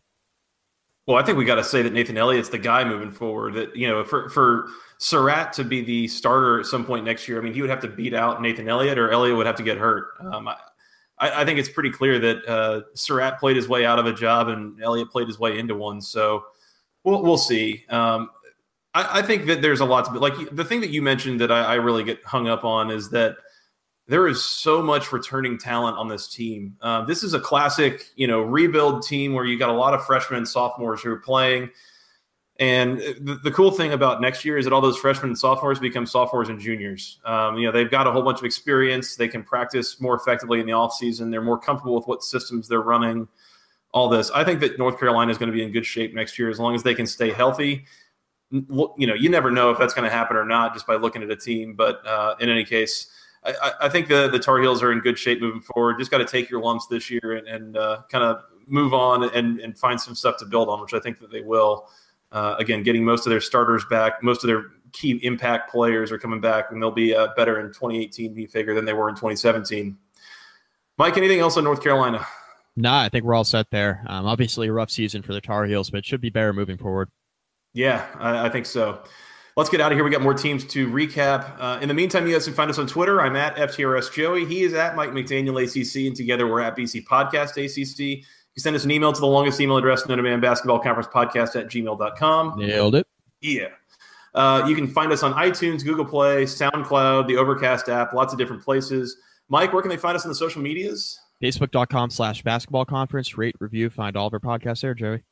Well, 1.06 1.18
I 1.18 1.24
think 1.24 1.38
we 1.38 1.44
got 1.44 1.56
to 1.56 1.64
say 1.66 1.82
that 1.82 1.92
Nathan 1.92 2.18
Elliott's 2.18 2.48
the 2.48 2.58
guy 2.58 2.86
moving 2.86 3.12
forward. 3.12 3.56
That 3.56 3.76
you 3.76 3.90
know, 3.90 4.06
for 4.06 4.30
for 4.30 4.70
Surratt 5.00 5.52
to 5.54 5.66
be 5.66 5.82
the 5.82 6.08
starter 6.08 6.62
at 6.62 6.66
some 6.66 6.86
point 6.86 7.04
next 7.04 7.28
year, 7.28 7.38
I 7.38 7.44
mean, 7.44 7.54
he 7.54 7.60
would 7.60 7.70
have 7.70 7.82
to 7.82 7.90
beat 7.90 8.14
out 8.14 8.42
Nathan 8.42 8.70
Elliott, 8.70 8.98
or 8.98 9.12
Elliott 9.12 9.36
would 9.36 9.46
have 9.46 9.58
to 9.58 9.64
get 9.64 9.78
hurt. 9.78 10.14
Um, 10.22 10.48
I, 10.48 10.58
I, 11.20 11.44
think 11.44 11.60
it's 11.60 11.68
pretty 11.68 11.90
clear 11.90 12.20
that 12.20 12.48
uh, 12.48 12.82
Surratt 12.94 13.38
played 13.38 13.58
his 13.58 13.68
way 13.68 13.86
out 13.86 14.00
of 14.00 14.06
a 14.06 14.14
job, 14.14 14.48
and 14.48 14.82
Elliott 14.82 15.12
played 15.12 15.28
his 15.28 15.38
way 15.38 15.60
into 15.60 15.76
one. 15.76 16.00
So 16.00 16.46
we'll 17.04 17.22
we'll 17.22 17.38
see. 17.38 17.84
Um, 17.90 18.30
I, 18.94 19.20
I, 19.20 19.22
think 19.24 19.46
that 19.48 19.62
there's 19.62 19.82
a 19.82 19.86
lot 19.86 20.06
to 20.06 20.12
be 20.12 20.20
like 20.20 20.56
the 20.56 20.64
thing 20.64 20.80
that 20.80 20.92
you 20.92 21.02
mentioned 21.02 21.42
that 21.42 21.52
I, 21.52 21.64
I 21.64 21.74
really 21.76 22.06
get 22.06 22.24
hung 22.24 22.48
up 22.48 22.64
on 22.64 22.90
is 22.90 23.10
that 23.10 23.36
there 24.14 24.28
is 24.28 24.44
so 24.44 24.80
much 24.80 25.12
returning 25.12 25.58
talent 25.58 25.98
on 25.98 26.08
this 26.08 26.28
team. 26.28 26.78
Uh, 26.84 27.04
this 27.04 27.24
is 27.24 27.34
a 27.34 27.40
classic, 27.40 28.12
you 28.16 28.28
know, 28.28 28.42
rebuild 28.42 29.02
team 29.02 29.34
where 29.34 29.44
you 29.44 29.58
got 29.58 29.72
a 29.72 29.74
lot 29.74 29.96
of 29.96 30.06
freshmen 30.06 30.38
and 30.38 30.48
sophomores 30.48 31.02
who 31.02 31.10
are 31.10 31.18
playing. 31.18 31.72
And 32.60 33.00
the, 33.00 33.40
the, 33.44 33.50
cool 33.50 33.72
thing 33.72 33.92
about 33.92 34.22
next 34.22 34.46
year 34.46 34.60
is 34.60 34.66
that 34.66 34.72
all 34.72 34.82
those 34.82 35.00
freshmen 35.00 35.32
and 35.32 35.38
sophomores 35.40 35.80
become 35.80 36.06
sophomores 36.06 36.50
and 36.50 36.60
juniors. 36.60 37.22
Um, 37.26 37.58
you 37.58 37.66
know, 37.66 37.72
they've 37.72 37.90
got 37.90 38.06
a 38.06 38.12
whole 38.12 38.22
bunch 38.22 38.38
of 38.38 38.46
experience. 38.46 39.16
They 39.16 39.28
can 39.28 39.42
practice 39.42 40.00
more 40.00 40.14
effectively 40.14 40.60
in 40.60 40.68
the 40.68 40.74
offseason. 40.74 41.32
They're 41.32 41.42
more 41.42 41.58
comfortable 41.58 41.96
with 41.96 42.06
what 42.06 42.22
systems 42.22 42.68
they're 42.68 42.82
running, 42.82 43.28
all 43.94 44.10
this. 44.10 44.30
I 44.30 44.44
think 44.44 44.60
that 44.60 44.78
North 44.78 45.00
Carolina 45.00 45.32
is 45.32 45.40
going 45.40 45.52
to 45.52 45.58
be 45.58 45.64
in 45.64 45.72
good 45.72 45.88
shape 45.88 46.14
next 46.14 46.38
year 46.38 46.52
as 46.52 46.60
long 46.60 46.76
as 46.76 46.84
they 46.84 46.94
can 46.94 47.08
stay 47.08 47.32
healthy. 47.32 47.86
You 48.52 49.08
know, 49.08 49.16
you 49.16 49.30
never 49.30 49.50
know 49.50 49.72
if 49.72 49.80
that's 49.80 49.96
going 49.96 50.08
to 50.08 50.16
happen 50.16 50.38
or 50.38 50.46
not 50.46 50.76
just 50.76 50.86
by 50.86 50.98
looking 50.98 51.24
at 51.24 51.32
a 51.32 51.36
team. 51.36 51.74
But 51.74 52.06
uh, 52.06 52.36
in 52.40 52.48
any 52.48 52.64
case, 52.64 53.08
I, 53.46 53.72
I, 53.82 53.90
think 53.90 54.08
the 54.08 54.30
the 54.30 54.40
Tar 54.40 54.60
Heels 54.60 54.82
are 54.82 54.92
in 54.92 55.00
good 55.00 55.20
shape 55.20 55.42
moving 55.42 55.62
forward. 55.62 56.00
Just 56.00 56.12
got 56.12 56.20
to 56.20 56.26
take 56.26 56.50
your 56.50 56.62
lumps 56.62 56.88
this 56.88 57.10
year 57.10 57.34
and, 57.34 57.48
and 57.48 57.78
uh, 57.78 58.02
kind 58.10 58.24
of 58.24 58.44
move 58.68 58.94
on 58.94 59.30
and, 59.36 59.60
and 59.60 59.78
find 59.78 60.00
some 60.00 60.16
stuff 60.16 60.38
to 60.38 60.46
build 60.46 60.70
on, 60.70 60.82
which 60.82 60.94
I 60.94 61.00
think 61.00 61.20
that 61.20 61.32
they 61.32 61.42
will. 61.42 61.90
Uh, 62.32 62.56
again, 62.58 62.84
getting 62.84 63.04
most 63.04 63.26
of 63.26 63.30
their 63.30 63.42
starters 63.42 63.86
back, 63.90 64.24
most 64.24 64.44
of 64.44 64.48
their 64.48 64.66
key 64.92 65.20
impact 65.24 65.72
players 65.72 66.12
are 66.12 66.18
coming 66.18 66.40
back, 66.40 66.72
and 66.72 66.82
they'll 66.82 66.90
be 66.92 67.14
uh, 67.14 67.28
better 67.36 67.60
in 67.60 67.68
2018, 67.68 68.34
we 68.34 68.46
figure, 68.48 68.74
than 68.74 68.86
they 68.86 68.94
were 68.94 69.10
in 69.10 69.16
2017. 69.16 69.98
Mike, 70.98 71.18
anything 71.18 71.40
else 71.40 71.58
on 71.58 71.64
North 71.64 71.84
Carolina? 71.84 72.26
Nah, 72.76 73.02
I 73.02 73.10
think 73.10 73.24
we're 73.26 73.36
all 73.36 73.44
set 73.44 73.70
there. 73.70 74.04
Um, 74.08 74.26
obviously, 74.26 74.68
a 74.68 74.74
rough 74.74 74.90
season 74.90 75.22
for 75.22 75.34
the 75.34 75.42
Tar 75.42 75.66
Heels, 75.66 75.90
but 75.90 75.98
it 75.98 76.06
should 76.06 76.22
be 76.22 76.30
better 76.30 76.54
moving 76.54 76.78
forward. 76.78 77.10
Yeah, 77.74 78.06
I, 78.20 78.48
I 78.48 78.50
think 78.50 78.66
so 78.66 79.04
let's 79.56 79.70
get 79.70 79.82
out 79.82 79.92
of 79.92 79.98
here. 79.98 80.04
We 80.04 80.12
got 80.12 80.22
more 80.22 80.34
teams 80.34 80.66
to 80.66 80.88
recap. 80.88 81.56
Uh, 81.60 81.80
in 81.82 81.88
the 81.88 81.94
meantime, 81.94 82.26
you 82.28 82.34
guys 82.34 82.46
can 82.46 82.54
find 82.54 82.70
us 82.70 82.78
on 82.78 82.88
Twitter. 82.88 83.22
I'm 83.22 83.36
at 83.36 83.56
FTRS 83.56 84.12
Joey. 84.14 84.46
He 84.46 84.64
is 84.64 84.74
at 84.74 84.96
Mike 84.96 85.12
McDaniel 85.12 85.62
ACC, 85.62 86.08
and 86.08 86.16
together 86.16 86.48
we're 86.48 86.62
at 86.62 86.76
BC 86.76 87.06
Podcast 87.06 87.52
ACC. 87.52 88.00
You 88.00 88.24
can 88.56 88.62
send 88.64 88.76
us 88.76 88.84
an 88.84 88.92
email 88.92 89.12
to 89.14 89.20
the 89.20 89.28
longest 89.28 89.60
email 89.60 89.78
address, 89.78 90.08
Notre 90.08 90.22
Dame 90.22 90.42
Basketball 90.42 90.80
Conference 90.80 91.08
Podcast 91.08 91.60
at 91.60 91.68
gmail.com. 91.68 92.60
Nailed 92.60 92.96
it. 92.96 93.08
Yeah. 93.42 93.68
Uh, 94.34 94.66
you 94.68 94.76
can 94.76 94.88
find 94.88 95.12
us 95.12 95.22
on 95.22 95.34
iTunes, 95.34 95.84
Google 95.84 96.06
Play, 96.06 96.46
SoundCloud, 96.46 97.28
the 97.28 97.38
Overcast 97.38 97.90
app, 97.90 98.14
lots 98.14 98.34
of 98.34 98.40
different 98.40 98.64
places. 98.64 99.18
Mike, 99.50 99.74
where 99.74 99.82
can 99.82 99.90
they 99.90 99.98
find 99.98 100.16
us 100.16 100.24
on 100.24 100.30
the 100.30 100.36
social 100.36 100.62
medias? 100.62 101.20
Facebook.com 101.44 102.10
slash 102.10 102.42
basketball 102.42 102.86
conference. 102.86 103.38
Rate, 103.38 103.56
review, 103.60 103.90
find 103.90 104.16
all 104.16 104.28
of 104.28 104.34
our 104.34 104.40
podcasts 104.40 104.82
there, 104.82 104.94
Joey. 104.94 105.24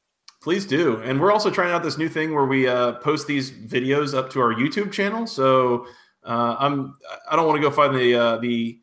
Please 0.42 0.66
do. 0.66 0.98
And 1.04 1.22
we're 1.22 1.32
also 1.32 1.52
trying 1.52 1.72
out 1.72 1.84
this 1.84 1.98
new 1.98 2.10
thing 2.10 2.34
where 2.34 2.46
we 2.46 2.68
uh, 2.68 2.94
post 2.94 3.28
these 3.28 3.52
videos 3.52 4.16
up 4.18 4.32
to 4.32 4.42
our 4.42 4.54
YouTube 4.54 4.92
channel. 4.92 5.28
So 5.28 5.86
uh, 6.24 6.56
I'm 6.58 6.96
I 7.30 7.36
don't 7.36 7.46
want 7.48 7.58
to 7.58 7.62
go 7.62 7.70
find 7.70 7.96
the 7.96 8.16
uh, 8.16 8.38
the 8.38 8.80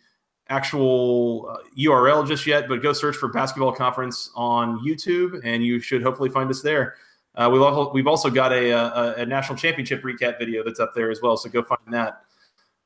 actual 0.48 1.58
URL 1.76 2.22
uh, 2.22 2.26
just 2.26 2.46
yet, 2.46 2.68
but 2.68 2.80
go 2.80 2.92
search 2.92 3.16
for 3.16 3.28
Basketball 3.28 3.72
Conference 3.72 4.30
on 4.34 4.78
YouTube, 4.86 5.40
and 5.44 5.64
you 5.64 5.80
should 5.80 6.02
hopefully 6.02 6.30
find 6.30 6.48
us 6.48 6.62
there. 6.62 6.94
Uh, 7.34 7.48
we've 7.52 7.62
also 7.62 7.92
we've 7.92 8.06
also 8.06 8.30
got 8.30 8.52
a, 8.52 8.70
a, 8.70 9.14
a, 9.18 9.26
national 9.26 9.56
championship 9.56 10.02
recap 10.02 10.38
video 10.38 10.64
that's 10.64 10.80
up 10.80 10.92
there 10.94 11.10
as 11.10 11.20
well. 11.22 11.36
So 11.36 11.48
go 11.48 11.62
find 11.62 11.80
that. 11.92 12.22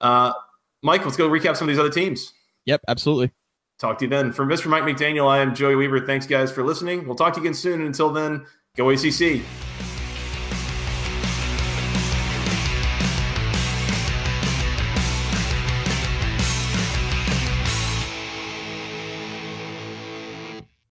Uh, 0.01 0.33
Mike, 0.83 1.05
let's 1.05 1.17
go 1.17 1.29
recap 1.29 1.57
some 1.57 1.69
of 1.69 1.75
these 1.75 1.79
other 1.79 1.91
teams. 1.91 2.35
Yep, 2.67 2.83
absolutely. 2.89 3.33
Talk 3.79 3.99
to 3.99 4.05
you 4.05 4.11
then. 4.11 4.33
For 4.33 4.45
Mr. 4.45 4.67
Mike 4.67 4.83
McDaniel, 4.83 5.29
I 5.29 5.39
am 5.39 5.55
Joey 5.55 5.75
Weaver. 5.75 6.07
Thanks, 6.07 6.27
guys, 6.27 6.53
for 6.53 6.63
listening. 6.63 7.07
We'll 7.07 7.17
talk 7.17 7.33
to 7.35 7.41
you 7.41 7.45
again 7.45 7.55
soon. 7.55 7.81
And 7.81 7.87
until 7.87 8.13
then, 8.13 8.45
go 8.75 8.89
ACC. 8.89 9.43